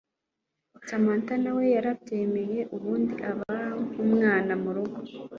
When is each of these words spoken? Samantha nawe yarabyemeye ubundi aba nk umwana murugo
Samantha 0.87 1.33
nawe 1.43 1.63
yarabyemeye 1.75 2.59
ubundi 2.75 3.15
aba 3.31 3.53
nk 3.85 3.95
umwana 4.05 4.53
murugo 4.63 4.99